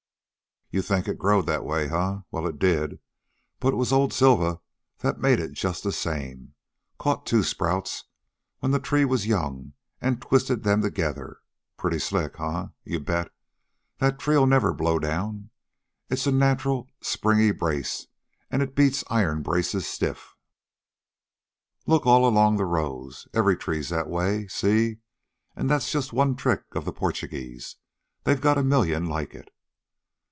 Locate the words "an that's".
25.53-25.91